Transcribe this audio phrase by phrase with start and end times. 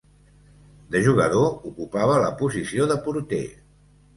[0.95, 3.45] De jugador, ocupava la posició de porter.